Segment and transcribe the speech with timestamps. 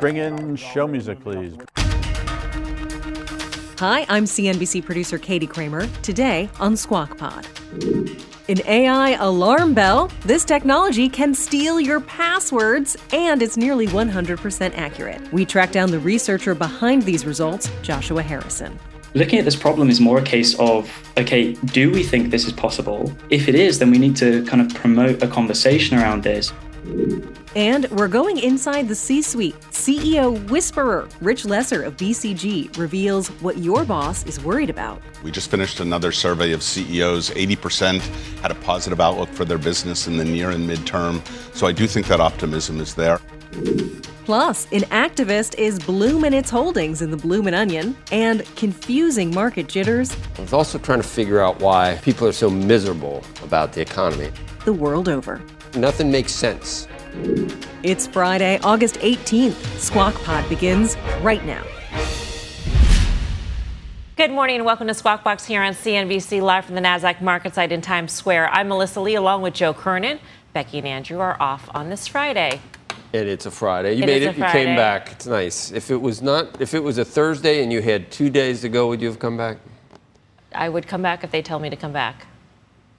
[0.00, 1.56] Bring in show music, please.
[3.78, 5.86] Hi, I'm CNBC producer Katie Kramer.
[6.02, 7.46] Today on Squawk Pod.
[8.48, 10.10] An AI alarm bell.
[10.22, 15.32] This technology can steal your passwords, and it's nearly 100% accurate.
[15.32, 18.78] We track down the researcher behind these results, Joshua Harrison.
[19.14, 22.52] Looking at this problem is more a case of okay, do we think this is
[22.52, 23.10] possible?
[23.30, 26.52] If it is, then we need to kind of promote a conversation around this.
[27.54, 29.58] And we're going inside the C suite.
[29.70, 35.00] CEO whisperer Rich Lesser of BCG reveals what your boss is worried about.
[35.22, 37.30] We just finished another survey of CEOs.
[37.30, 38.00] 80%
[38.40, 41.26] had a positive outlook for their business in the near and midterm.
[41.54, 43.20] So I do think that optimism is there.
[44.26, 50.14] Plus, an activist is blooming its holdings in the Bloomin' Onion and confusing market jitters.
[50.36, 54.30] I was also trying to figure out why people are so miserable about the economy.
[54.64, 55.40] The world over.
[55.74, 56.86] Nothing makes sense.
[57.82, 59.54] It's Friday, August 18th.
[59.78, 61.62] Squawk Pod begins right now.
[64.16, 67.54] Good morning and welcome to Squawk Box here on CNBC live from the Nasdaq market
[67.54, 68.48] site in Times Square.
[68.50, 70.18] I'm Melissa Lee along with Joe Kernen.
[70.54, 72.60] Becky and Andrew are off on this Friday.
[73.12, 73.94] And it's a Friday.
[73.94, 74.36] You It made it.
[74.38, 75.12] You came back.
[75.12, 75.70] It's nice.
[75.70, 78.68] If it was not, if it was a Thursday and you had two days to
[78.70, 79.58] go, would you have come back?
[80.54, 82.26] I would come back if they tell me to come back.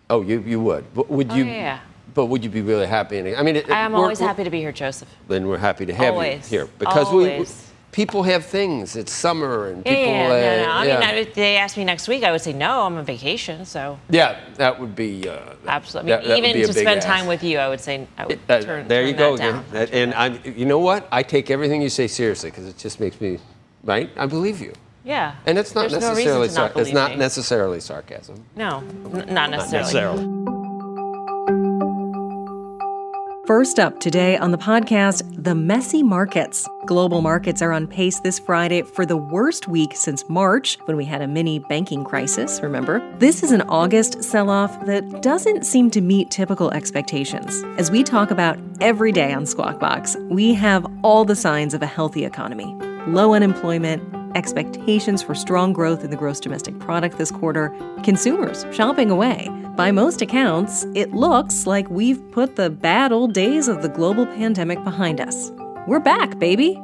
[0.09, 0.86] Oh, you you would.
[0.94, 1.46] But would Oh, you?
[1.46, 1.80] yeah, yeah.
[2.18, 3.36] But would you be really happy?
[3.36, 5.08] I mean, it, I am we're- always we're- happy to be here, Joseph.
[5.28, 6.52] Then we're happy to have Always.
[6.52, 7.72] you here because we Always.
[7.92, 8.96] people have things.
[8.96, 10.14] It's summer and Yeah, people.
[10.14, 10.72] yeah, uh, no, no.
[10.72, 11.00] I yeah.
[11.00, 12.82] mean, if they asked me next week, I would say no.
[12.88, 15.30] I'm on vacation, so Yeah, that would be.
[15.30, 15.38] Uh,
[15.68, 16.09] absolutely.
[16.14, 17.08] that- I that mean, would be even a to big spend ask.
[17.08, 19.44] time with you, I would say I would Uh, turn, there turn you go that
[19.44, 19.59] down.
[19.59, 19.66] again.
[19.74, 21.08] That- and I, you know what?
[21.12, 23.38] I take everything you say seriously because it just makes me
[23.84, 24.09] right.
[24.18, 24.74] I believe you,
[25.06, 25.34] Yeah.
[25.46, 27.18] and it's not There's no necessarily reason to not sar- it's not me.
[27.18, 28.44] necessarily sarcasm.
[28.56, 28.81] No,
[29.14, 30.34] n- not necessarily.
[33.47, 36.68] First up today on the podcast, the messy markets.
[36.85, 41.06] Global markets are on pace this Friday for the worst week since March, when we
[41.06, 43.00] had a mini banking crisis, remember?
[43.19, 47.63] This is an August sell off that doesn't seem to meet typical expectations.
[47.78, 51.81] As we talk about every day on Squawk Box, we have all the signs of
[51.81, 52.75] a healthy economy
[53.08, 54.03] low unemployment,
[54.35, 59.50] expectations for strong growth in the gross domestic product this quarter, consumers shopping away.
[59.78, 64.26] By most accounts, it looks like we've put the bad old days of the global
[64.26, 65.52] pandemic behind us.
[65.86, 66.82] We're back, baby.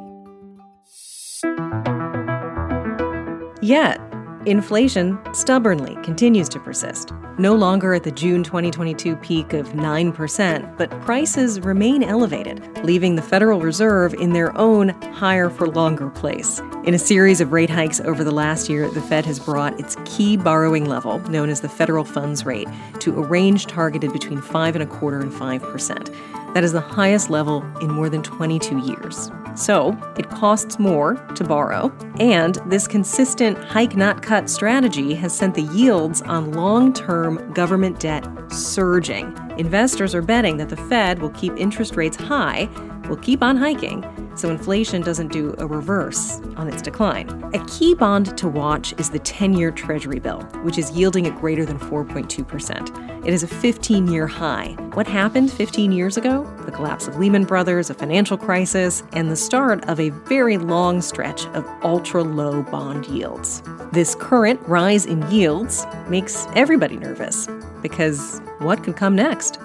[3.60, 3.98] Yet,
[4.46, 7.12] inflation stubbornly continues to persist.
[7.38, 13.22] No longer at the June 2022 peak of 9%, but prices remain elevated, leaving the
[13.22, 16.60] Federal Reserve in their own higher for longer place.
[16.84, 19.96] In a series of rate hikes over the last year, the Fed has brought its
[20.04, 22.68] key borrowing level, known as the federal funds rate,
[23.00, 26.54] to a range targeted between 5 and a quarter and 5%.
[26.54, 29.30] That is the highest level in more than 22 years.
[29.54, 35.54] So, it costs more to borrow, and this consistent hike not cut strategy has sent
[35.54, 39.36] the yields on long term government debt surging.
[39.56, 42.68] Investors are betting that the Fed will keep interest rates high,
[43.08, 44.04] will keep on hiking,
[44.36, 47.28] so inflation doesn't do a reverse on its decline.
[47.54, 51.36] A key bond to watch is the 10 year Treasury bill, which is yielding at
[51.36, 53.26] greater than 4.2%.
[53.26, 54.76] It is a 15 year high.
[54.94, 56.44] What happened 15 years ago?
[56.66, 61.00] The collapse of Lehman Brothers, a financial crisis, and the start of a very long
[61.00, 63.62] stretch of ultra low bond yields.
[63.92, 67.48] This current rise in yields makes everybody nervous
[67.80, 69.58] because what could come next?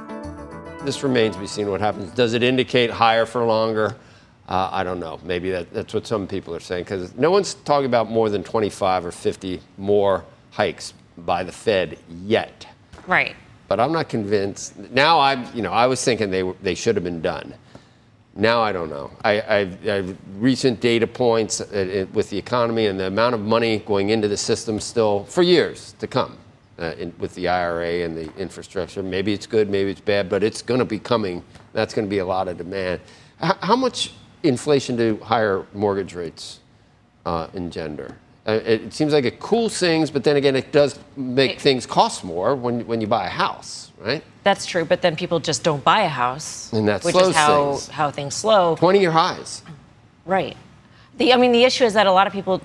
[0.83, 2.11] This remains to be seen what happens.
[2.11, 3.95] Does it indicate higher for longer?
[4.47, 5.19] Uh, I don't know.
[5.23, 8.43] Maybe that, that's what some people are saying because no one's talking about more than
[8.43, 12.65] 25 or 50 more hikes by the Fed yet.
[13.05, 13.35] Right.
[13.67, 14.77] But I'm not convinced.
[14.91, 17.53] Now I'm, you know, I was thinking they were, they should have been done.
[18.35, 19.11] Now I don't know.
[19.23, 23.41] I, I've, I've recent data points uh, uh, with the economy and the amount of
[23.41, 26.37] money going into the system still for years to come.
[26.79, 30.43] Uh, in, with the IRA and the infrastructure, maybe it's good, maybe it's bad, but
[30.43, 31.43] it's going to be coming.
[31.73, 33.01] That's going to be a lot of demand.
[33.43, 36.61] H- how much inflation do higher mortgage rates
[37.25, 38.15] uh, engender?
[38.47, 41.85] Uh, it, seems like it cools things, but then again, it does make It- things
[41.85, 44.23] cost more when, when you buy a house, right?
[44.45, 47.73] That's true, but then people just don't buy a house, And that which is how
[47.73, 47.87] things.
[47.89, 48.77] how things slow.
[48.77, 49.63] 20 year highs.
[50.25, 50.55] Right.
[51.17, 52.61] The, I mean, the issue is that a lot of people,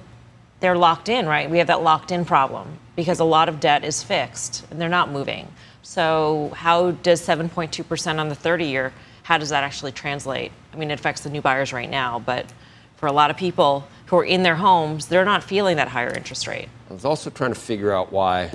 [0.60, 1.50] they're locked in, right?
[1.50, 4.88] We have that locked in problem because a lot of debt is fixed and they're
[4.88, 5.48] not moving.
[5.82, 8.92] So, how does 7.2% on the 30 year,
[9.22, 10.52] how does that actually translate?
[10.72, 12.52] I mean, it affects the new buyers right now, but
[12.96, 16.12] for a lot of people who are in their homes, they're not feeling that higher
[16.14, 16.68] interest rate.
[16.90, 18.52] I was also trying to figure out why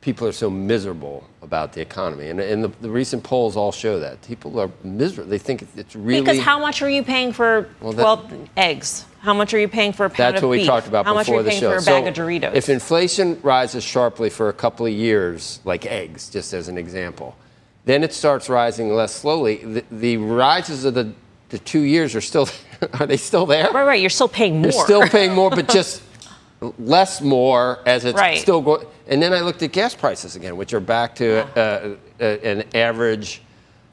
[0.00, 2.28] people are so miserable about the economy.
[2.28, 4.20] And, and the, the, recent polls all show that.
[4.22, 5.30] People are miserable.
[5.30, 6.20] They think it's really.
[6.20, 9.06] Because how much are you paying for well, that, 12 eggs?
[9.22, 11.44] How much are you paying for a pound That's what we talked about how before
[11.44, 11.70] the show.
[11.70, 12.54] for a bag of Doritos?
[12.54, 17.36] If inflation rises sharply for a couple of years, like eggs, just as an example,
[17.84, 19.58] then it starts rising less slowly.
[19.58, 21.12] The, the rises of the,
[21.50, 22.48] the two years are still,
[22.94, 23.70] are they still there?
[23.70, 24.00] Right, right.
[24.00, 24.72] You're still paying more.
[24.72, 26.02] You're still paying more, but just
[26.80, 28.38] less more as it's right.
[28.38, 28.84] still going.
[29.06, 32.64] And then I looked at gas prices again, which are back to uh, uh, an
[32.74, 33.40] average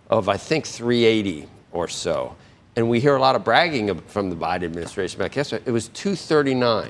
[0.09, 2.35] of I think 380 or so.
[2.79, 5.51] And we hear a lot of bragging from the Biden administration about gas.
[5.51, 6.89] It was 239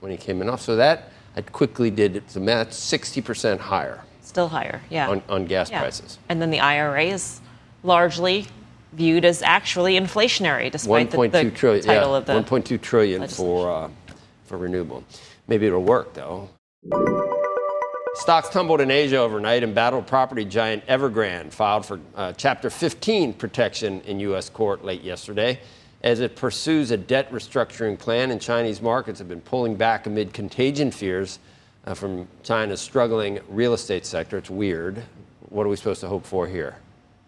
[0.00, 0.62] when he came in off.
[0.62, 4.00] So that I quickly did some math, 60% higher.
[4.22, 5.10] Still higher, yeah.
[5.10, 5.80] On, on gas yeah.
[5.80, 6.18] prices.
[6.30, 7.42] And then the IRA is
[7.82, 8.46] largely
[8.94, 13.70] viewed as actually inflationary, despite the, the trillion, title yeah, of the 1.2 trillion for
[13.70, 13.90] uh,
[14.46, 15.04] for renewable.
[15.46, 16.48] Maybe it'll work though.
[18.28, 23.32] Stocks tumbled in Asia overnight, and battled property giant Evergrande filed for uh, Chapter 15
[23.32, 24.50] protection in U.S.
[24.50, 25.58] court late yesterday
[26.02, 28.30] as it pursues a debt restructuring plan.
[28.30, 31.38] And Chinese markets have been pulling back amid contagion fears
[31.86, 34.36] uh, from China's struggling real estate sector.
[34.36, 35.02] It's weird.
[35.48, 36.76] What are we supposed to hope for here?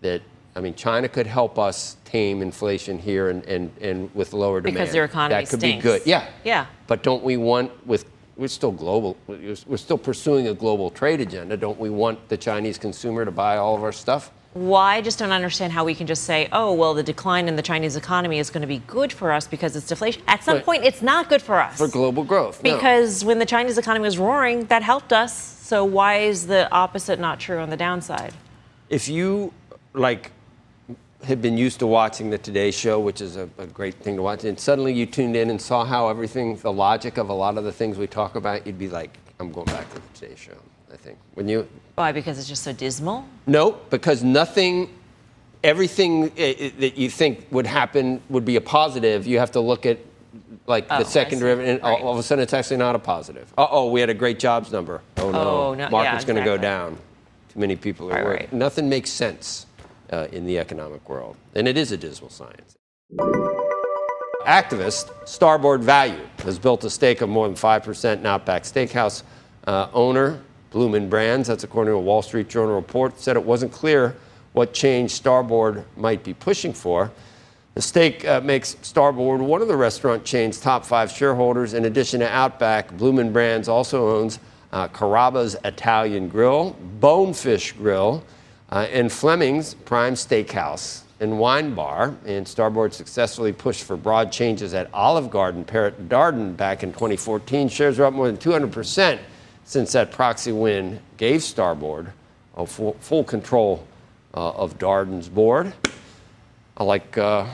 [0.02, 0.20] That
[0.54, 4.74] I mean, China could help us tame inflation here and, and, and with lower demand.
[4.74, 5.82] Because their economy That could stinks.
[5.82, 6.02] be good.
[6.04, 6.28] Yeah.
[6.44, 6.66] Yeah.
[6.86, 8.04] But don't we want, with
[8.40, 11.58] we're still global, we're still pursuing a global trade agenda.
[11.58, 14.30] Don't we want the Chinese consumer to buy all of our stuff?
[14.54, 17.56] Why I just don't understand how we can just say, oh, well, the decline in
[17.56, 20.22] the Chinese economy is going to be good for us because it's deflation.
[20.26, 21.76] At some but point, it's not good for us.
[21.76, 22.62] For global growth.
[22.62, 23.28] Because no.
[23.28, 25.34] when the Chinese economy was roaring, that helped us.
[25.36, 28.32] So why is the opposite not true on the downside?
[28.88, 29.52] If you,
[29.92, 30.32] like,
[31.24, 34.22] had been used to watching the Today Show, which is a, a, great thing to
[34.22, 37.58] watch, and suddenly you tuned in and saw how everything, the logic of a lot
[37.58, 40.34] of the things we talk about, you'd be like, I'm going back to the Today
[40.36, 40.56] Show,
[40.92, 41.18] I think.
[41.34, 41.68] Wouldn't you?
[41.94, 42.12] Why?
[42.12, 43.26] Because it's just so dismal?
[43.46, 44.88] No, because nothing,
[45.62, 49.26] everything that you think would happen would be a positive.
[49.26, 49.98] You have to look at
[50.66, 52.00] like oh, the second derivative, and right.
[52.00, 53.52] all, of a sudden it's actually not a positive.
[53.58, 55.02] Uh oh, we had a great jobs number.
[55.16, 55.90] Oh no, oh, no.
[55.90, 56.34] market's yeah, exactly.
[56.34, 56.98] going to go down.
[57.52, 58.40] Too many people are right, worried.
[58.40, 58.52] Right.
[58.52, 59.66] Nothing makes sense
[60.12, 61.36] uh, in the economic world.
[61.54, 62.76] And it is a dismal science.
[64.46, 69.22] Activist Starboard Value has built a stake of more than 5% in Outback Steakhouse
[69.66, 70.40] uh, owner
[70.70, 74.16] Bloomin' Brands, that's according to a Wall Street Journal report, said it wasn't clear
[74.52, 77.10] what change Starboard might be pushing for.
[77.74, 81.74] The stake uh, makes Starboard one of the restaurant chain's top five shareholders.
[81.74, 84.38] In addition to Outback, Bloomin' Brands also owns
[84.72, 88.24] uh, Carrabba's Italian Grill, Bonefish Grill,
[88.70, 92.14] uh, and Fleming's Prime Steakhouse and Wine Bar.
[92.24, 97.68] And Starboard successfully pushed for broad changes at Olive Garden, Parrot Darden back in 2014.
[97.68, 99.18] Shares are up more than 200%
[99.64, 102.12] since that proxy win gave Starboard
[102.66, 103.86] full, full control
[104.34, 105.72] uh, of Darden's board.
[106.76, 107.46] I like, uh,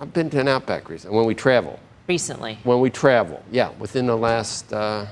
[0.00, 1.78] I've been to an Outback recently when we travel.
[2.06, 2.58] Recently?
[2.64, 5.06] When we travel, yeah, within the last uh,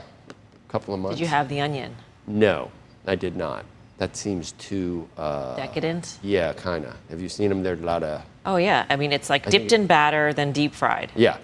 [0.69, 1.19] couple of months.
[1.19, 1.95] Did you have the onion?
[2.27, 2.71] No,
[3.07, 3.65] I did not.
[3.99, 6.19] That seems too uh, decadent.
[6.23, 6.95] Yeah, kind of.
[7.09, 7.63] Have you seen them?
[7.63, 8.23] There's a lot of.
[8.45, 11.11] Oh yeah, I mean it's like I dipped in batter, then deep fried.
[11.17, 11.39] Yeah.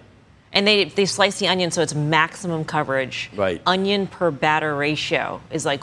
[0.52, 3.30] And they they slice the onion so it's maximum coverage.
[3.34, 3.62] Right.
[3.66, 5.82] Onion per batter ratio is like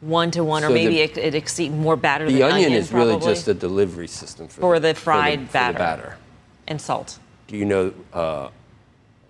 [0.00, 2.66] one to one, so or maybe the, it, it exceeds more batter the than onion.
[2.66, 3.14] onion is probably.
[3.14, 5.72] really just a delivery system for, for the, fried for the, batter.
[5.72, 6.16] For the batter.
[6.68, 7.18] And salt.
[7.48, 7.92] Do you know?
[8.12, 8.48] Uh,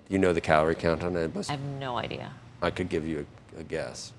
[0.09, 1.31] do you know the calorie count on it?
[1.49, 2.33] I have no idea.
[2.61, 4.13] I could give you a, a guess.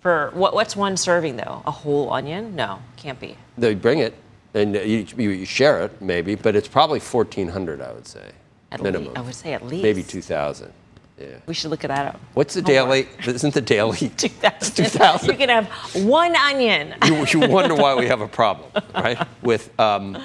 [0.00, 1.62] For what, what's one serving though?
[1.66, 2.54] A whole onion?
[2.54, 3.36] No, can't be.
[3.58, 4.14] They bring it,
[4.54, 8.30] and you, you share it maybe, but it's probably fourteen hundred, I would say,
[8.70, 9.12] at minimum.
[9.16, 10.72] I would say at least maybe two thousand.
[11.18, 11.38] Yeah.
[11.46, 12.20] We should look at that up.
[12.34, 13.08] What's the daily?
[13.26, 14.74] Isn't the daily 2000?
[14.74, 15.28] 2000.
[15.30, 15.66] You can have
[16.04, 16.94] one onion.
[17.06, 19.26] you, you, wonder why we have a problem, right?
[19.42, 20.22] With um,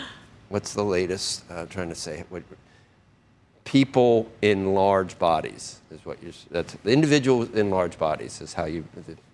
[0.50, 1.46] what's the latest?
[1.50, 2.44] Uh, I'm trying to say what,
[3.64, 6.34] people in large bodies is what you're.
[6.50, 8.84] That's individuals in large bodies is how you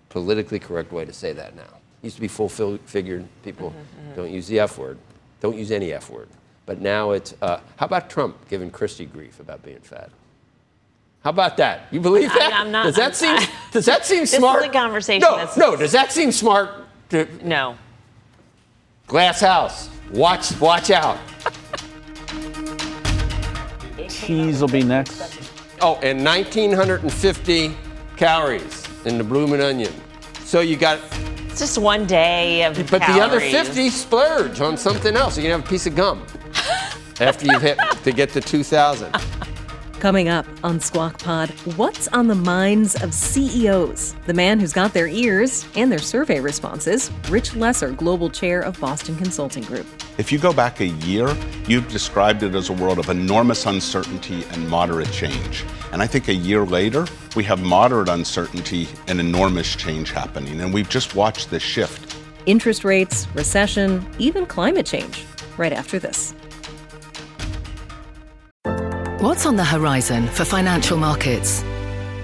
[0.08, 1.78] politically correct way to say that now.
[2.02, 4.16] Used to be full figured people mm-hmm, mm-hmm.
[4.16, 4.98] don't use the F word,
[5.40, 6.28] don't use any F word.
[6.66, 10.10] But now it's, uh, how about Trump giving Christie grief about being fat?
[11.24, 11.88] How about that?
[11.90, 12.52] You believe that?
[12.52, 14.60] I, am not, does that I'm, seem I, does that seem this smart?
[14.60, 15.20] This is a conversation.
[15.20, 15.76] No, no.
[15.76, 16.70] Does that seem smart?
[17.10, 17.76] To, no.
[19.06, 19.88] Glass house.
[20.12, 21.18] Watch, watch out.
[24.08, 25.50] cheese will be next.
[25.80, 27.76] Oh, and 1,950
[28.16, 29.92] calories in the blooming onion.
[30.44, 30.98] So you got,
[31.46, 35.36] It's just one day of but the other 50 splurge on something else.
[35.36, 36.24] You can have a piece of gum
[37.20, 39.12] after you've hit to get to 2,000.
[40.00, 44.14] Coming up on Squawk Pod, what's on the minds of CEOs?
[44.26, 48.78] The man who's got their ears and their survey responses, Rich Lesser, Global Chair of
[48.78, 49.86] Boston Consulting Group.
[50.18, 51.32] If you go back a year,
[51.68, 55.64] you've described it as a world of enormous uncertainty and moderate change.
[55.92, 57.06] And I think a year later,
[57.36, 60.60] we have moderate uncertainty and enormous change happening.
[60.60, 62.16] And we've just watched this shift.
[62.46, 65.24] Interest rates, recession, even climate change.
[65.56, 66.34] Right after this.
[69.20, 71.62] What's on the horizon for financial markets?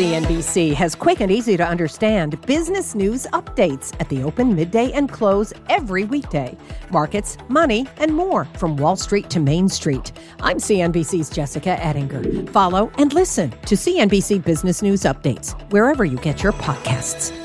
[0.00, 5.12] CNBC has quick and easy to understand business news updates at the open, midday, and
[5.12, 6.56] close every weekday.
[6.90, 10.12] Markets, money, and more from Wall Street to Main Street.
[10.40, 12.50] I'm CNBC's Jessica Ettinger.
[12.50, 17.36] Follow and listen to CNBC Business News Updates wherever you get your podcasts.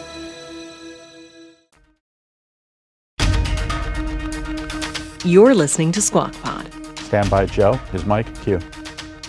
[5.25, 6.71] You're listening to Squawk Pod.
[6.99, 7.73] Stand by, Joe.
[7.91, 8.61] His mic, cue.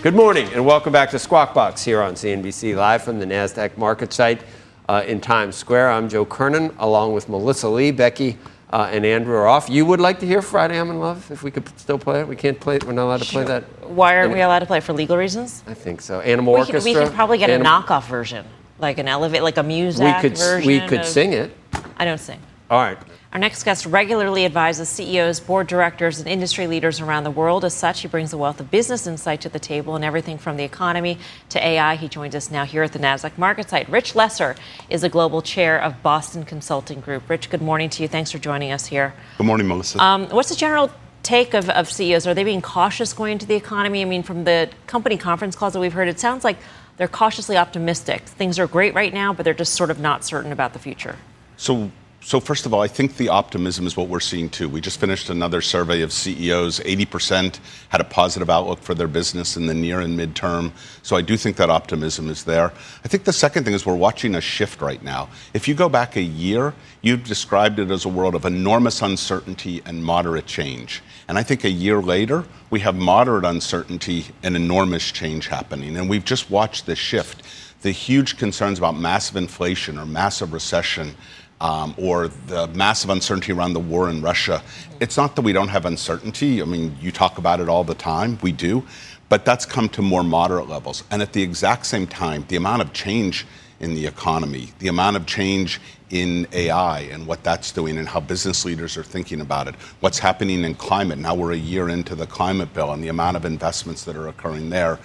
[0.03, 3.77] Good morning and welcome back to Squawk Box here on CNBC Live from the NASDAQ
[3.77, 4.43] market site
[4.89, 5.91] uh, in Times Square.
[5.91, 8.39] I'm Joe Kernen along with Melissa Lee, Becky,
[8.73, 9.69] uh, and Andrew are off.
[9.69, 12.29] You would like to hear Friday I'm in Love if we could still play it?
[12.29, 12.85] We can't play it.
[12.85, 13.65] We're not allowed to play that.
[13.89, 15.65] Why aren't we allowed to play it for legal reasons?
[15.67, 16.21] I think so.
[16.21, 17.01] Animal We could, Orchestra.
[17.01, 18.45] we could probably get a knockoff version,
[18.79, 20.67] like an elevate, like a music We could, version.
[20.69, 21.57] we could of- sing it.
[21.97, 22.41] I don't sing.
[22.71, 22.99] All right.
[23.37, 27.67] Our next guest regularly advises CEOs, board directors, and industry leaders around the world.
[27.67, 30.57] As such, he brings a wealth of business insight to the table and everything from
[30.57, 31.19] the economy
[31.51, 31.97] to AI.
[31.97, 33.91] He joins us now here at the NASDAQ market site.
[33.91, 34.57] Rich Lesser
[34.89, 37.29] is a global chair of Boston Consulting Group.
[37.29, 38.09] Rich, good morning to you.
[38.09, 39.13] Thanks for joining us here.
[39.37, 40.03] Good morning, Melissa.
[40.03, 40.91] Um, what's the general
[41.23, 42.27] take of, of CEOs?
[42.27, 44.01] Are they being cautious going into the economy?
[44.01, 46.57] I mean, from the company conference calls that we've heard, it sounds like
[46.97, 48.23] they're cautiously optimistic.
[48.23, 51.17] Things are great right now, but they're just sort of not certain about the future.
[51.59, 51.91] So,
[52.27, 54.69] so first of all, I think the optimism is what we're seeing too.
[54.69, 56.81] We just finished another survey of CEOs.
[56.81, 60.73] 80% had a positive outlook for their business in the near and midterm.
[61.05, 62.73] So I do think that optimism is there.
[63.05, 65.29] I think the second thing is we're watching a shift right now.
[65.55, 69.81] If you go back a year, you've described it as a world of enormous uncertainty
[69.87, 71.05] and moderate change.
[71.29, 75.97] And I think a year later, we have moderate uncertainty and enormous change happening.
[75.97, 77.45] And we've just watched this shift.
[77.83, 81.15] The huge concerns about massive inflation or massive recession
[81.61, 84.63] um, or the massive uncertainty around the war in Russia.
[85.01, 86.61] It's not that we don't have uncertainty.
[86.61, 88.39] I mean, you talk about it all the time.
[88.43, 88.85] We do.
[89.29, 91.03] But that's come to more moderate levels.
[91.11, 93.47] And at the exact same time, the amount of change
[93.81, 98.21] in the economy, the amount of change in AI and what that's doing and how
[98.21, 101.19] business leaders are thinking about it, what's happening in climate.
[101.19, 104.29] Now we're a year into the climate bill and the amount of investments that are
[104.29, 104.99] occurring there.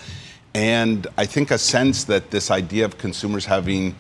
[0.54, 3.96] And I think a sense that this idea of consumers having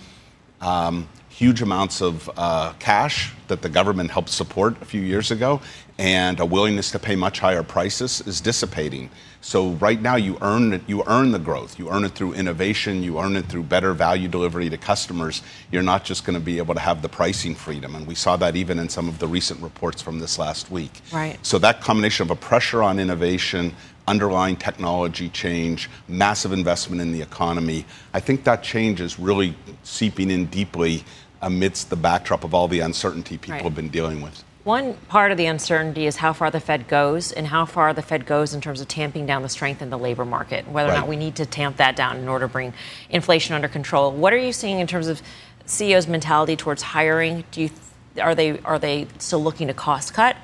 [0.59, 1.07] um,
[1.41, 5.59] huge amounts of uh, cash that the government helped support a few years ago
[5.97, 9.09] and a willingness to pay much higher prices is dissipating.
[9.41, 11.79] So right now you earn it, you earn the growth.
[11.79, 15.41] You earn it through innovation, you earn it through better value delivery to customers.
[15.71, 17.95] You're not just going to be able to have the pricing freedom.
[17.95, 21.01] And we saw that even in some of the recent reports from this last week.
[21.11, 21.43] Right.
[21.43, 23.73] So that combination of a pressure on innovation,
[24.07, 30.29] underlying technology change, massive investment in the economy, I think that change is really seeping
[30.29, 31.03] in deeply
[31.41, 33.63] amidst the backdrop of all the uncertainty people Right.
[33.63, 34.43] have been dealing with.
[34.63, 38.03] One part of the uncertainty is how far the Fed goes and how far the
[38.03, 40.93] Fed goes in terms of tamping down the strength in the labor market, whether or
[40.95, 42.73] not we need to tamp that down in order to bring
[43.09, 44.11] inflation under control.
[44.11, 45.21] What are you seeing in terms of
[45.65, 47.43] CEOs' mentality towards hiring?
[47.51, 47.69] Do you
[48.21, 50.35] are they are they still looking to cost cut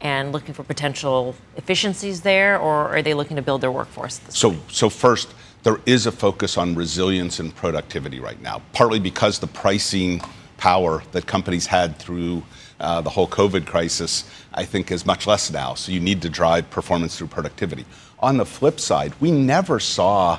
[0.00, 4.20] and looking for potential efficiencies there, or are they looking to build their workforce?
[4.28, 5.34] So, so first,
[5.64, 10.20] there is a focus on resilience and productivity right now, partly because the pricing
[10.56, 12.42] power that companies had through
[12.80, 15.74] uh, the whole COVID crisis, I think, is much less now.
[15.74, 17.84] So you need to drive performance through productivity.
[18.20, 20.38] On the flip side, we never saw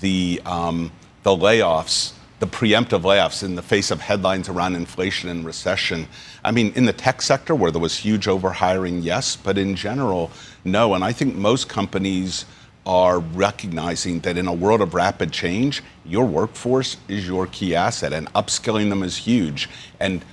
[0.00, 5.44] the um, the layoffs, the preemptive layoffs in the face of headlines around inflation and
[5.44, 6.08] recession.
[6.44, 10.30] I mean, in the tech sector where there was huge overhiring, yes, but in general,
[10.64, 10.94] no.
[10.94, 12.44] And I think most companies
[12.88, 18.14] are recognizing that in a world of rapid change, your workforce is your key asset,
[18.14, 19.68] and upskilling them is huge.
[20.00, 20.24] And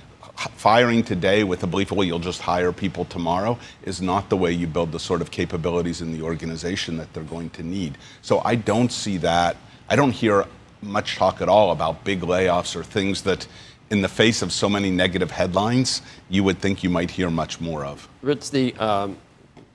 [0.56, 4.52] firing today with the belief, well, you'll just hire people tomorrow, is not the way
[4.52, 7.98] you build the sort of capabilities in the organization that they're going to need.
[8.22, 9.58] So I don't see that.
[9.90, 10.46] I don't hear
[10.80, 13.46] much talk at all about big layoffs or things that,
[13.90, 17.60] in the face of so many negative headlines, you would think you might hear much
[17.60, 18.08] more of.
[18.22, 19.16] Rich, the, um,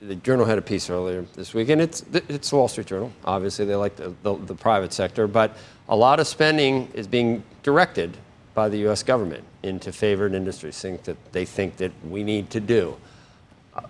[0.02, 3.12] the Journal had a piece earlier this week, and it's, it's the Wall Street Journal.
[3.24, 5.56] Obviously, they like the, the, the private sector, but
[5.88, 8.16] a lot of spending is being directed
[8.54, 9.02] by the U.S.
[9.02, 12.96] government into favored industries, things that they think that we need to do.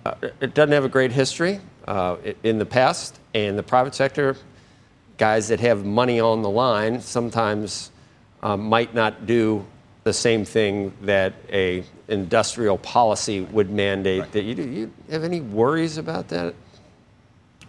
[0.04, 4.36] Uh, it doesn't have a great history uh, in the past, and the private sector
[5.16, 7.90] guys that have money on the line sometimes
[8.42, 9.64] um, might not do
[10.04, 14.32] the same thing that a industrial policy would mandate right.
[14.32, 14.62] that you do.
[14.62, 16.54] You have any worries about that?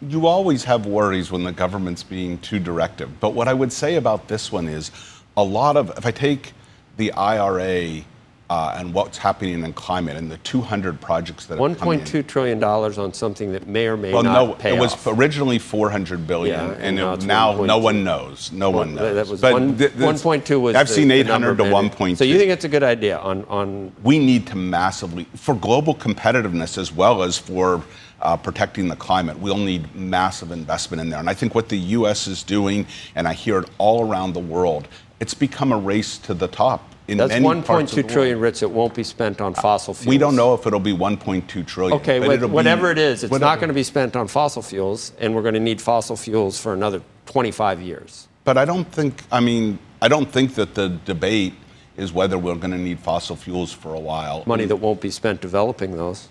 [0.02, 3.20] You always have worries when the government's being too directive.
[3.20, 4.92] But what I would say about this one is
[5.38, 6.54] a lot of, if I take
[6.98, 8.04] the IRA
[8.50, 12.98] uh, and what's happening in climate and the 200 projects that have 1.2 trillion dollars
[12.98, 15.08] on something that may or may well, not no, pay it was off.
[15.08, 18.52] originally 400 billion, yeah, and, and it, now, no one knows.
[18.52, 19.16] No well, one knows.
[19.16, 20.76] That was but one, th- 1.2 was.
[20.76, 22.18] I've the, seen 800 to 1.2.
[22.18, 23.94] So you think it's a good idea on on?
[24.04, 27.84] We need to massively for global competitiveness as well as for.
[28.22, 29.38] Uh, protecting the climate.
[29.38, 31.20] We'll need massive investment in there.
[31.20, 32.26] And I think what the U.S.
[32.26, 34.88] is doing, and I hear it all around the world,
[35.20, 38.64] it's become a race to the top in That's many 1.2 trillion, Rich.
[38.64, 40.08] It won't be spent on uh, fossil fuels.
[40.08, 42.00] We don't know if it'll be 1.2 trillion.
[42.00, 43.52] Okay, whatever be, it is, it's whatever.
[43.52, 46.60] not going to be spent on fossil fuels, and we're going to need fossil fuels
[46.60, 48.28] for another 25 years.
[48.44, 49.24] But I don't think.
[49.32, 51.54] I mean, I don't think that the debate
[51.98, 54.44] is whether we're going to need fossil fuels for a while.
[54.46, 56.28] Money that won't be spent developing those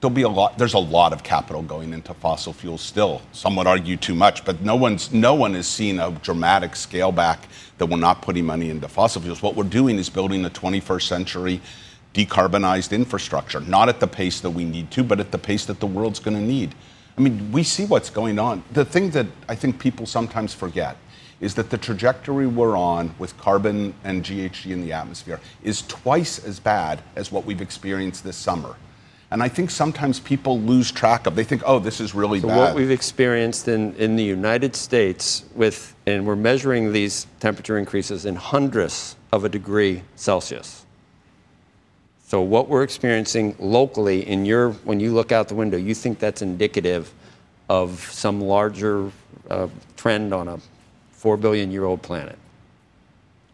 [0.00, 3.22] there'll be a lot there's a lot of capital going into fossil fuels still.
[3.32, 7.12] Some would argue too much but no one's no one has seen a dramatic scale
[7.12, 7.48] back
[7.78, 9.42] that we're not putting money into fossil fuels.
[9.42, 11.60] What we're doing is building a 21st century
[12.14, 15.80] decarbonized infrastructure not at the pace that we need to but at the pace that
[15.80, 16.74] the world's going to need.
[17.16, 18.62] I mean we see what's going on.
[18.72, 20.96] The thing that i think people sometimes forget
[21.40, 26.42] is that the trajectory we're on with carbon and GHG in the atmosphere is twice
[26.42, 28.74] as bad as what we've experienced this summer.
[29.30, 31.34] And I think sometimes people lose track of.
[31.34, 32.58] They think, oh, this is really so bad.
[32.58, 38.24] what we've experienced in, in the United States with, and we're measuring these temperature increases
[38.24, 40.86] in hundredths of a degree Celsius.
[42.28, 46.18] So what we're experiencing locally in your, when you look out the window, you think
[46.18, 47.12] that's indicative
[47.68, 49.10] of some larger
[49.50, 50.58] uh, trend on a
[51.12, 52.38] four billion year old planet?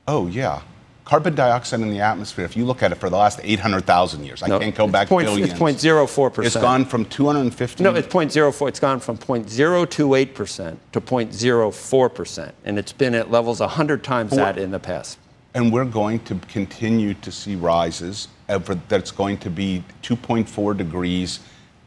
[0.08, 0.62] Oh yeah,
[1.04, 4.42] carbon dioxide in the atmosphere, if you look at it for the last 800,000 years,
[4.46, 5.52] no, I can't go back point, billions.
[5.52, 6.44] It's 0.04%.
[6.44, 7.82] It's gone from 250.
[7.84, 8.68] No, it's 0.04.
[8.68, 12.52] It's gone from 0.028% to 0.04%.
[12.64, 15.18] And it's been at levels 100 times that in the past.
[15.54, 18.28] And we're going to continue to see rises.
[18.46, 21.40] That's going to be 2.4 degrees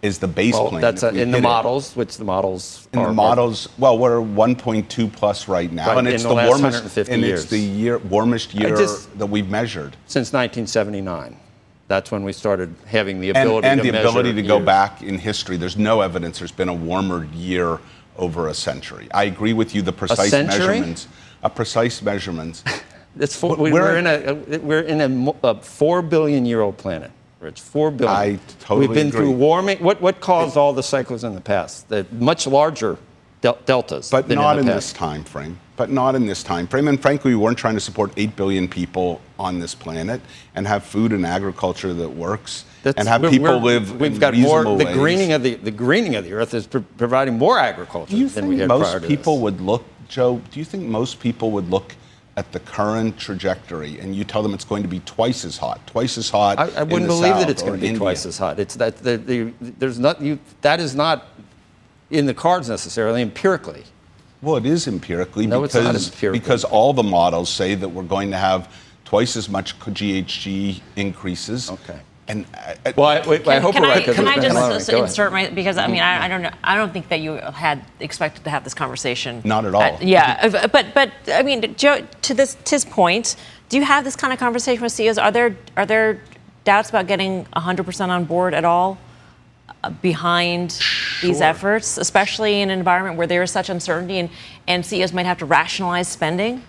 [0.05, 0.81] is the base well, plane.
[0.81, 1.97] That's a, uh, in the models, it.
[1.97, 3.67] which the models in are, the models.
[3.77, 6.97] Well, we're 1.2 plus right now, right, and it's the, the warmest.
[6.97, 7.41] And years.
[7.41, 11.37] it's the year warmest year just, that we've measured since 1979.
[11.87, 14.47] That's when we started having the ability and, and to the ability to years.
[14.47, 15.57] go back in history.
[15.57, 17.79] There's no evidence there's been a warmer year
[18.17, 19.07] over a century.
[19.13, 19.81] I agree with you.
[19.81, 21.07] The precise measurements,
[21.43, 22.63] a precise measurements.
[23.17, 26.77] It's four, we, are in a we're in a, uh, a four billion year old
[26.77, 27.11] planet.
[27.45, 27.61] Rich.
[27.61, 28.15] Four billion.
[28.15, 29.19] I totally We've been agree.
[29.19, 29.77] through warming.
[29.77, 31.87] What, what caused all the cycles in the past?
[31.89, 32.97] The much larger
[33.41, 34.09] del- deltas.
[34.09, 35.59] But not in, in this time frame.
[35.75, 36.87] But not in this time frame.
[36.87, 40.21] And frankly, we weren't trying to support 8 billion people on this planet
[40.55, 42.65] and have food and agriculture that works.
[42.81, 43.99] That's, and have people live.
[43.99, 44.63] We've got more.
[44.63, 44.95] The ways.
[44.95, 48.45] greening of the the greening of the earth is providing more agriculture do you than
[48.45, 50.41] think we had most people would look, Joe?
[50.51, 51.95] Do you think most people would look
[52.37, 55.85] at the current trajectory and you tell them it's going to be twice as hot,
[55.87, 56.59] twice as hot.
[56.59, 57.99] I, I wouldn't believe South that it's going to be India.
[57.99, 58.59] twice as hot.
[58.59, 61.27] It's that the, the, there's not you, that is not
[62.09, 63.83] in the cards necessarily empirically.
[64.41, 66.39] Well, it is empirically no, because it's not empirically.
[66.39, 68.71] because all the models say that we're going to have
[69.05, 71.71] twice as much GHG increases.
[71.71, 71.99] Okay.
[72.27, 74.03] And uh, well, I, wait, can, I hope can we're I, right.
[74.03, 77.09] Can I just insert my because I mean I, I, don't know I don't think
[77.09, 79.41] that you had expected to have this conversation.
[79.45, 79.81] Not at all.
[79.83, 83.35] Uh, yeah, but but I mean Joe, to this to his point,
[83.69, 85.19] do you have this kind of conversation with CEOs?
[85.19, 86.19] Are there are there
[86.63, 88.97] doubts about getting 100% on board at all
[89.83, 91.29] uh, behind sure.
[91.29, 94.31] these efforts, especially in an environment where there is such uncertainty and
[94.67, 96.63] and CEOs might have to rationalize spending?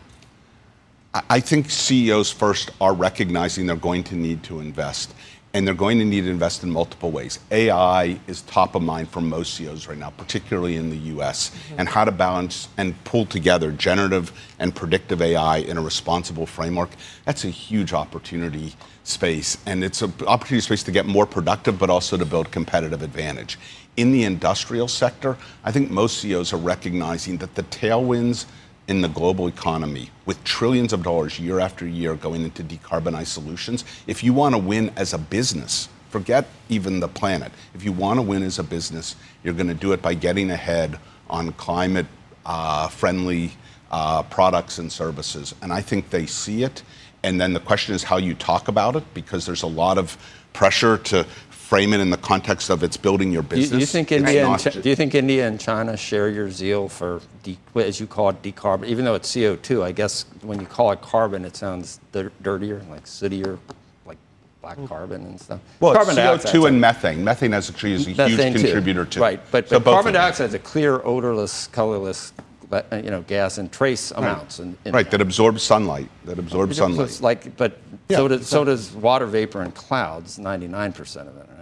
[1.31, 5.14] I think CEOs first are recognizing they're going to need to invest
[5.57, 7.38] and they're going to need to invest in multiple ways.
[7.51, 11.81] AI is top of mind for most CEOs right now, particularly in the US, mm-hmm.
[11.81, 16.90] and how to balance and pull together generative and predictive AI in a responsible framework.
[17.25, 21.88] That's a huge opportunity space, and it's an opportunity space to get more productive, but
[21.88, 23.59] also to build competitive advantage.
[23.97, 28.45] In the industrial sector, I think most CEOs are recognizing that the tailwinds
[28.88, 33.85] in the global economy with trillions of dollars year after year going into decarbonized solutions,
[34.07, 37.53] if you want to win as a business, forget even the planet.
[37.75, 40.51] If you want to win as a business, you're going to do it by getting
[40.51, 42.07] ahead on climate
[42.44, 43.53] uh, friendly
[43.90, 45.55] uh, products and services.
[45.62, 46.83] And I think they see it.
[47.22, 50.16] And then the question is how you talk about it because there's a lot of
[50.53, 51.27] pressure to
[51.66, 53.70] frame it in the context of it's building your business.
[53.70, 56.88] Do you, think India and Ch- do you think India and China share your zeal
[56.88, 58.87] for, de- as you call it, decarbon?
[58.87, 63.05] Even though it's CO2, I guess when you call it carbon, it sounds dirtier, like
[63.05, 63.59] sootier,
[64.07, 64.18] like
[64.62, 65.61] black carbon and stuff.
[65.81, 67.24] Well, carbon CO2 and methane.
[67.24, 69.20] Methane actually is a methane huge contributor too.
[69.20, 72.33] Right, but, so but carbon dioxide is a clear, odorless, colorless
[72.72, 74.59] uh, you know, gas in trace amounts.
[74.59, 76.09] Right, in, in right that absorbs sunlight.
[76.24, 77.20] That absorbs sunlight.
[77.20, 78.16] Like, but yeah.
[78.16, 81.56] so, does, so does water vapor in clouds, 99% of it, right?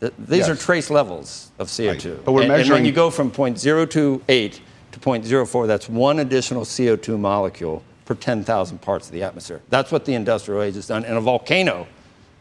[0.00, 0.48] These yes.
[0.48, 1.88] are trace levels of CO2.
[1.88, 2.24] Right.
[2.24, 2.64] But we're and, measuring...
[2.64, 4.60] and when you go from 0.028
[4.92, 9.60] to 0.04, that's one additional CO2 molecule per 10,000 parts of the atmosphere.
[9.68, 11.04] That's what the industrial age has done.
[11.04, 11.86] And a volcano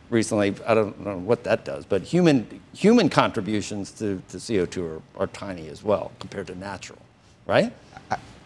[0.09, 5.23] recently, I don't know what that does, but human, human contributions to, to CO2 are,
[5.23, 6.99] are tiny as well compared to natural,
[7.47, 7.73] right?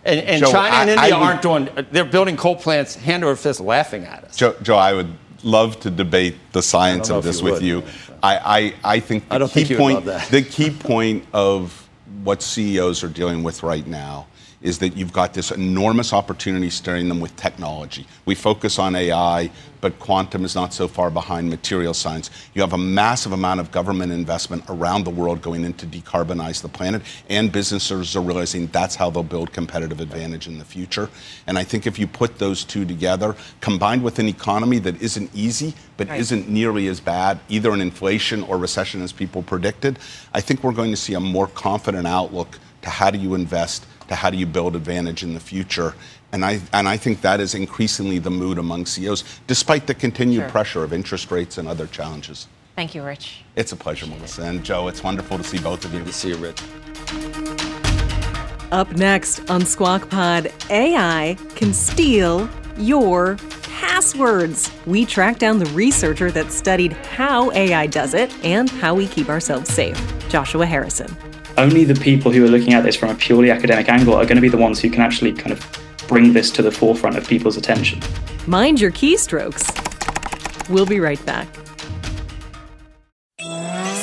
[0.06, 2.95] And, and Joe, China and I, India I would, aren't doing, they're building coal plants
[2.95, 4.38] hand over fist laughing at us.
[4.38, 7.63] Joe, Joe I would love to debate the science of this you with would.
[7.63, 7.84] you.
[8.21, 11.89] I, I, I think the I key point the key point of
[12.23, 14.27] what CEOs are dealing with right now
[14.62, 18.06] is that you've got this enormous opportunity staring them with technology.
[18.26, 22.30] We focus on AI, but quantum is not so far behind material science.
[22.54, 26.62] You have a massive amount of government investment around the world going in to decarbonize
[26.62, 31.10] the planet, and businesses are realizing that's how they'll build competitive advantage in the future.
[31.48, 35.30] And I think if you put those two together, combined with an economy that isn't
[35.34, 36.19] easy, but right.
[36.19, 40.00] isn't nearly as bad, either in inflation or recession as people predicted,
[40.34, 43.86] I think we're going to see a more confident outlook to how do you invest
[44.10, 45.93] to how do you build advantage in the future.
[46.32, 50.41] And I, and I think that is increasingly the mood among CEOs, despite the continued
[50.41, 50.50] sure.
[50.50, 52.48] pressure of interest rates and other challenges.
[52.76, 53.43] Thank you, Rich.
[53.56, 54.43] It's a pleasure, Melissa.
[54.43, 56.00] And Joe, it's wonderful to see both of you.
[56.00, 56.62] Good to see you, Rich.
[58.72, 64.72] Up next on Squawk Pod, AI can steal your passwords.
[64.86, 69.30] We track down the researcher that studied how AI does it and how we keep
[69.30, 69.98] ourselves safe.
[70.30, 71.15] Joshua Harrison
[71.60, 74.38] only the people who are looking at this from a purely academic angle are going
[74.38, 75.60] to be the ones who can actually kind of
[76.08, 78.02] bring this to the forefront of people's attention.
[78.48, 79.67] Mind your keystrokes.
[80.69, 81.48] We'll be right back.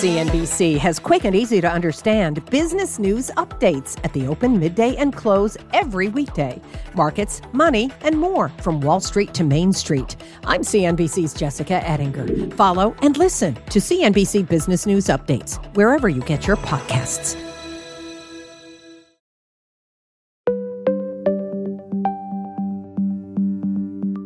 [0.07, 5.12] CNBC has quick and easy to understand business news updates at the open, midday, and
[5.12, 6.62] close every weekday.
[6.95, 10.14] Markets, money, and more from Wall Street to Main Street.
[10.45, 12.55] I'm CNBC's Jessica Ettinger.
[12.55, 17.35] Follow and listen to CNBC Business News Updates wherever you get your podcasts.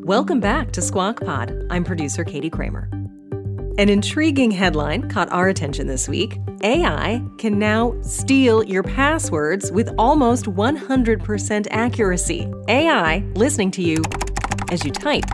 [0.04, 1.54] Welcome back to Squawk Pod.
[1.70, 2.99] I'm producer Katie Kramer.
[3.80, 6.36] An intriguing headline caught our attention this week.
[6.62, 12.46] AI can now steal your passwords with almost 100% accuracy.
[12.68, 14.02] AI listening to you
[14.70, 15.24] as you type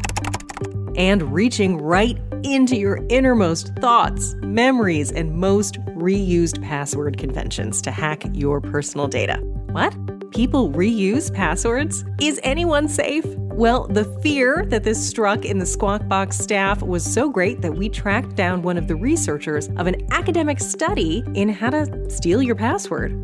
[0.95, 8.23] and reaching right into your innermost thoughts, memories, and most reused password conventions to hack
[8.33, 9.39] your personal data.
[9.73, 9.93] What?
[10.31, 12.05] People reuse passwords?
[12.21, 13.25] Is anyone safe?
[13.57, 17.73] Well, the fear that this struck in the Squawk Box staff was so great that
[17.73, 22.43] we tracked down one of the researchers of an academic study in how to steal
[22.43, 23.15] your password.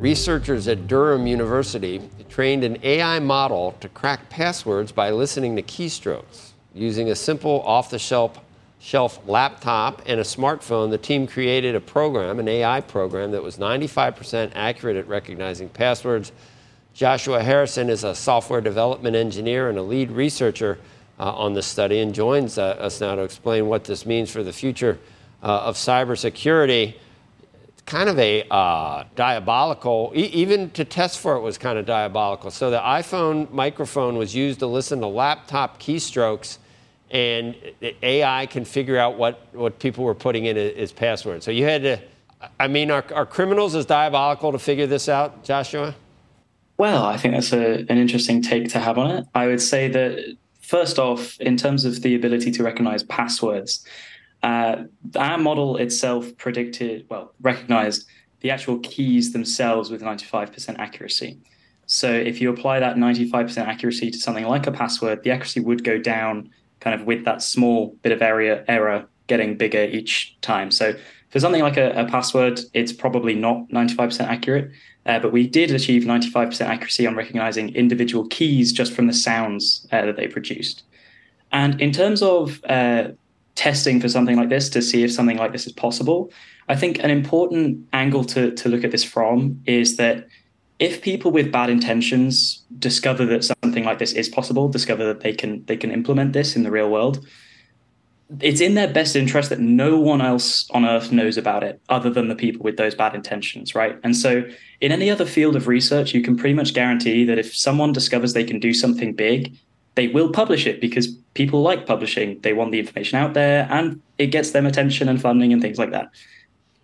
[0.00, 2.00] Researchers at Durham University
[2.30, 6.52] trained an AI model to crack passwords by listening to keystrokes.
[6.72, 8.40] Using a simple off the shelf
[8.78, 13.58] shelf laptop and a smartphone, the team created a program, an AI program, that was
[13.58, 16.32] 95% accurate at recognizing passwords
[16.98, 20.80] Joshua Harrison is a software development engineer and a lead researcher
[21.20, 24.42] uh, on the study and joins uh, us now to explain what this means for
[24.42, 24.98] the future
[25.44, 26.96] uh, of cybersecurity.
[27.68, 31.86] It's kind of a uh, diabolical, e- even to test for it was kind of
[31.86, 32.50] diabolical.
[32.50, 36.58] So the iPhone microphone was used to listen to laptop keystrokes
[37.12, 37.54] and
[38.02, 41.44] AI can figure out what, what people were putting in as passwords.
[41.44, 42.00] So you had to,
[42.58, 45.94] I mean, are, are criminals as diabolical to figure this out, Joshua?
[46.78, 49.24] Well, I think that's a, an interesting take to have on it.
[49.34, 53.84] I would say that, first off, in terms of the ability to recognize passwords,
[54.44, 54.84] uh,
[55.16, 58.06] our model itself predicted, well, recognized
[58.40, 61.40] the actual keys themselves with 95% accuracy.
[61.86, 65.82] So if you apply that 95% accuracy to something like a password, the accuracy would
[65.82, 70.70] go down kind of with that small bit of area error getting bigger each time.
[70.70, 70.94] So
[71.30, 74.70] for something like a, a password, it's probably not 95% accurate,
[75.06, 79.86] uh, but we did achieve 95% accuracy on recognizing individual keys just from the sounds
[79.92, 80.84] uh, that they produced.
[81.52, 83.08] And in terms of uh,
[83.54, 86.30] testing for something like this to see if something like this is possible,
[86.68, 90.28] I think an important angle to, to look at this from is that
[90.78, 95.32] if people with bad intentions discover that something like this is possible, discover that they
[95.32, 97.26] can they can implement this in the real world,
[98.40, 102.10] it's in their best interest that no one else on earth knows about it other
[102.10, 103.98] than the people with those bad intentions, right?
[104.04, 104.44] And so
[104.80, 108.34] in any other field of research, you can pretty much guarantee that if someone discovers
[108.34, 109.56] they can do something big,
[109.94, 112.38] they will publish it because people like publishing.
[112.42, 115.78] They want the information out there and it gets them attention and funding and things
[115.78, 116.10] like that.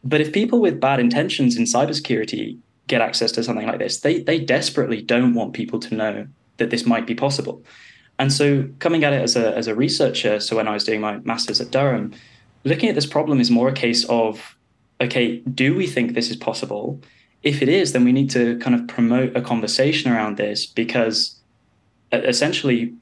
[0.02, 4.20] But if people with bad intentions in cybersecurity get access to something like this, they
[4.20, 6.26] they desperately don't want people to know
[6.56, 7.62] that this might be possible.
[8.18, 11.00] And so coming at it as a as a researcher, so when I was doing
[11.00, 12.12] my masters at Durham,
[12.64, 14.56] looking at this problem is more a case of
[15.00, 17.00] okay, do we think this is possible?
[17.42, 21.38] If it is, then we need to kind of promote a conversation around this because
[22.12, 22.94] essentially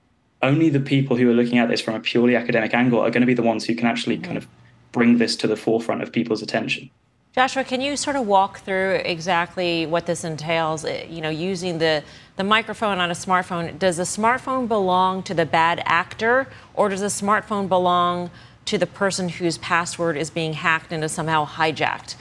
[0.43, 3.21] only the people who are looking at this from a purely academic angle are going
[3.21, 4.49] to be the ones who can actually kind of
[4.91, 6.91] bring this to the forefront of people's attention.
[7.35, 10.85] Joshua, can you sort of walk through exactly what this entails?
[10.85, 12.05] Uh, you know, using the
[12.37, 13.79] the microphone on a smartphone.
[13.79, 18.31] Does the smartphone belong to the bad actor, or does the smartphone belong
[18.67, 22.17] to the person whose password is being hacked and is somehow hijacked?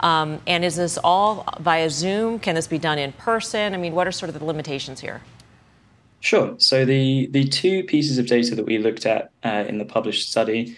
[0.00, 2.38] Um, and is this all via Zoom?
[2.38, 3.74] Can this be done in person?
[3.74, 5.20] I mean, what are sort of the limitations here?
[6.20, 6.54] Sure.
[6.56, 10.30] So the the two pieces of data that we looked at uh, in the published
[10.30, 10.74] study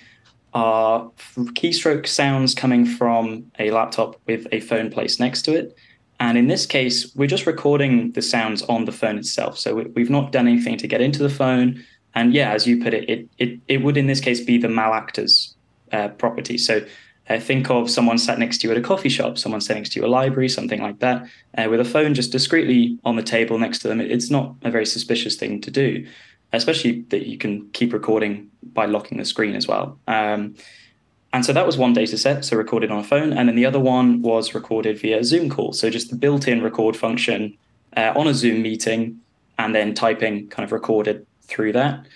[0.56, 1.10] are
[1.52, 5.76] keystroke sounds coming from a laptop with a phone placed next to it.
[6.18, 9.58] And in this case, we're just recording the sounds on the phone itself.
[9.58, 11.84] So we, have not done anything to get into the phone.
[12.14, 14.70] And yeah, as you put it, it it, it would in this case be the
[14.70, 15.54] malactor's
[15.92, 16.56] uh, property.
[16.56, 16.86] So
[17.28, 19.92] uh, think of someone sat next to you at a coffee shop, someone sat next
[19.92, 21.26] to you at a library, something like that,
[21.58, 24.00] uh, with a phone just discreetly on the table next to them.
[24.00, 26.06] It's not a very suspicious thing to do,
[26.56, 29.98] especially that you can keep recording by locking the screen as well.
[30.08, 30.54] Um,
[31.32, 33.32] and so that was one data set, so recorded on a phone.
[33.32, 35.72] And then the other one was recorded via Zoom call.
[35.72, 37.56] So just the built in record function
[37.96, 39.20] uh, on a Zoom meeting
[39.58, 42.06] and then typing kind of recorded through that.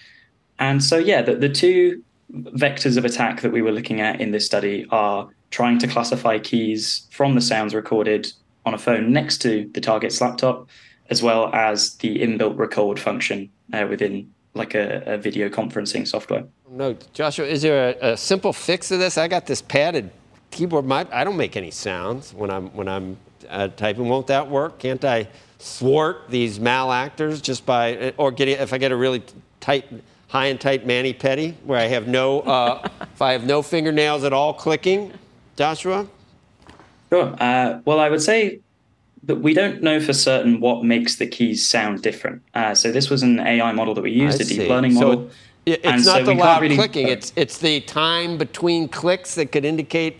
[0.58, 4.30] And so, yeah, the, the two vectors of attack that we were looking at in
[4.30, 8.32] this study are trying to classify keys from the sounds recorded
[8.64, 10.68] on a phone next to the target's laptop,
[11.10, 16.44] as well as the inbuilt record function uh, within like a, a, video conferencing software.
[16.68, 19.16] No, Joshua, is there a, a, simple fix to this?
[19.16, 20.10] I got this padded
[20.50, 20.84] keyboard.
[20.84, 23.16] My, I don't make any sounds when I'm when I'm
[23.48, 24.08] uh, typing.
[24.08, 24.78] Won't that work?
[24.78, 29.22] Can't I thwart these malactors just by or get if I get a really
[29.60, 29.86] tight
[30.28, 34.24] high and tight mani pedi, where I have no, uh, if I have no fingernails
[34.24, 35.12] at all clicking,
[35.56, 36.06] Joshua?
[37.08, 37.34] Sure.
[37.40, 38.60] Uh, well, I would say
[39.24, 42.42] that we don't know for certain what makes the keys sound different.
[42.54, 44.68] Uh, so this was an AI model that we used, I a deep see.
[44.68, 45.28] learning model.
[45.28, 45.30] So
[45.66, 49.52] it's and not so the loud really, clicking; it's it's the time between clicks that
[49.52, 50.18] could indicate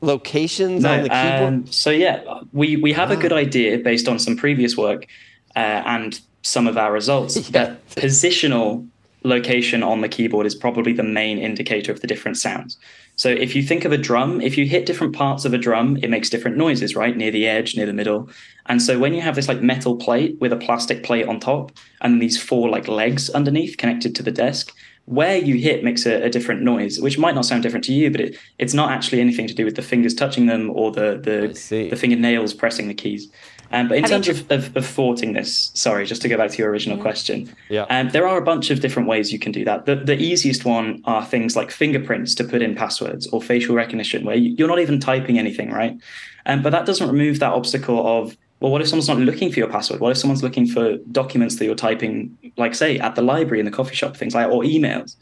[0.00, 1.54] locations no, on the keyboard.
[1.54, 5.06] Um, so yeah, we we have a good idea based on some previous work
[5.54, 7.50] uh, and some of our results yeah.
[7.52, 8.88] that positional
[9.24, 12.78] location on the keyboard is probably the main indicator of the different sounds.
[13.16, 15.98] So if you think of a drum, if you hit different parts of a drum,
[16.02, 17.16] it makes different noises, right?
[17.16, 18.28] Near the edge, near the middle.
[18.66, 21.72] And so when you have this like metal plate with a plastic plate on top
[22.00, 24.74] and these four like legs underneath connected to the desk,
[25.06, 28.10] where you hit makes a, a different noise, which might not sound different to you,
[28.10, 31.20] but it, it's not actually anything to do with the fingers touching them or the
[31.22, 33.28] the, the fingernails pressing the keys.
[33.72, 36.50] Um, but in Have terms of, of, of, thwarting this, sorry, just to go back
[36.50, 37.02] to your original mm-hmm.
[37.02, 37.86] question, yeah.
[37.88, 39.86] Um, there are a bunch of different ways you can do that.
[39.86, 44.24] The, the easiest one are things like fingerprints to put in passwords or facial recognition,
[44.24, 45.96] where you're not even typing anything, right?
[46.44, 49.58] Um, but that doesn't remove that obstacle of, well, what if someone's not looking for
[49.58, 50.00] your password?
[50.00, 53.64] What if someone's looking for documents that you're typing, like say at the library, in
[53.64, 55.16] the coffee shop, things like, or emails?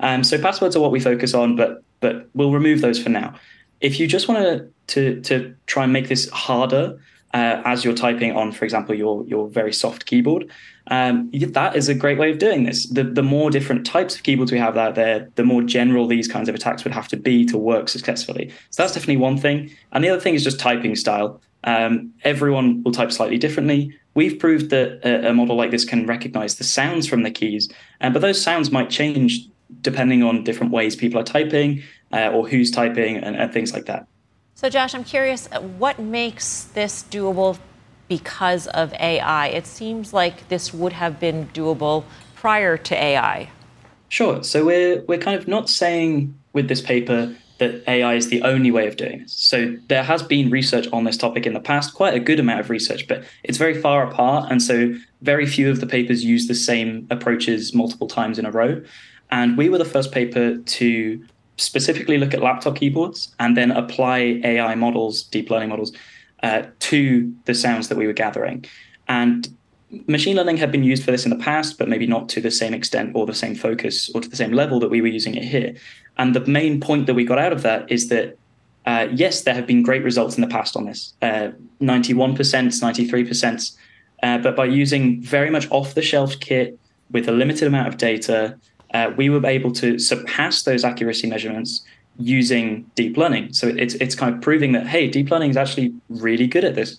[0.00, 3.34] Um, so passwords are what we focus on, but but we'll remove those for now.
[3.80, 6.98] If you just want to to try and make this harder
[7.34, 10.50] uh, as you're typing on, for example, your your very soft keyboard.
[10.90, 12.86] Um, that is a great way of doing this.
[12.86, 16.28] The the more different types of keyboards we have out there, the more general these
[16.28, 18.50] kinds of attacks would have to be to work successfully.
[18.70, 19.70] So that's definitely one thing.
[19.92, 21.40] And the other thing is just typing style.
[21.64, 23.92] Um, everyone will type slightly differently.
[24.14, 27.68] We've proved that a, a, model like this can recognize the sounds from the keys,
[28.00, 29.48] um, but those sounds might change
[29.82, 33.86] depending on different ways people are typing uh, or who's typing and, and things like
[33.86, 34.06] that.
[34.58, 37.56] So, Josh, I'm curious uh, what makes this doable
[38.08, 39.46] because of AI?
[39.46, 42.02] It seems like this would have been doable
[42.34, 43.50] prior to AI.
[44.08, 44.42] Sure.
[44.42, 48.72] So we're we're kind of not saying with this paper that AI is the only
[48.72, 49.32] way of doing this.
[49.32, 52.58] So there has been research on this topic in the past, quite a good amount
[52.58, 54.92] of research, but it's very far apart, and so
[55.22, 58.82] very few of the papers use the same approaches multiple times in a row.
[59.30, 61.24] And we were the first paper to
[61.58, 65.92] specifically look at laptop keyboards and then apply AI models, deep learning models,
[66.42, 68.64] uh, to the sounds that we were gathering.
[69.08, 69.48] And
[70.06, 72.50] machine learning had been used for this in the past, but maybe not to the
[72.50, 75.34] same extent or the same focus or to the same level that we were using
[75.34, 75.74] it here.
[76.16, 78.36] And the main point that we got out of that is that,
[78.86, 83.76] uh, yes, there have been great results in the past on this uh, 91%, 93%.
[84.22, 86.78] Uh, but by using very much off the shelf kit
[87.10, 88.58] with a limited amount of data,
[88.94, 91.82] uh, we were able to surpass those accuracy measurements
[92.18, 93.52] using deep learning.
[93.52, 96.74] So it's, it's kind of proving that, hey, deep learning is actually really good at
[96.74, 96.98] this.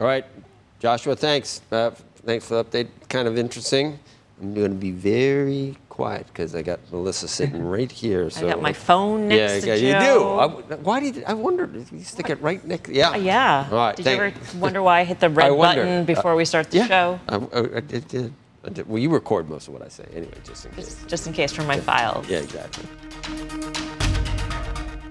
[0.00, 0.24] All right.
[0.80, 1.60] Joshua, thanks.
[1.72, 1.90] Uh,
[2.24, 2.88] thanks for the update.
[3.08, 3.98] Kind of interesting.
[4.40, 8.30] I'm going to be very quiet because I got Melissa sitting right here.
[8.30, 10.24] So I got my phone next yeah, to yeah, you do.
[10.24, 12.90] I, why did I wondered if you stick it right next?
[12.90, 13.10] Yeah.
[13.10, 13.68] Uh, yeah.
[13.70, 13.96] All right.
[13.96, 16.78] Did thank- you ever wonder why I hit the red button before we start the
[16.78, 16.86] yeah.
[16.86, 17.20] show?
[17.28, 18.04] I, I, I did, did.
[18.04, 18.32] I did.
[18.86, 20.84] Well, you record most of what I say anyway, just in case.
[20.84, 22.28] Just, just in case for my files.
[22.28, 22.84] Yeah, exactly.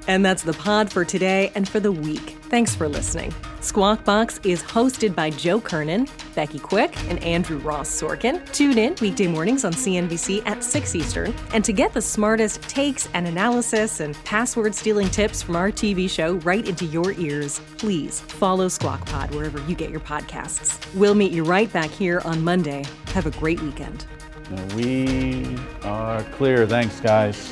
[0.07, 2.37] And that's the pod for today and for the week.
[2.49, 3.33] Thanks for listening.
[3.67, 8.49] Squawk Box is hosted by Joe Kernen, Becky Quick, and Andrew Ross Sorkin.
[8.53, 11.35] Tune in weekday mornings on CNBC at 6 Eastern.
[11.53, 16.09] And to get the smartest takes and analysis and password stealing tips from our TV
[16.09, 20.79] show right into your ears, please follow Squawk Pod wherever you get your podcasts.
[20.95, 22.85] We'll meet you right back here on Monday.
[23.07, 24.05] Have a great weekend.
[24.75, 26.65] We are clear.
[26.65, 27.51] Thanks, guys.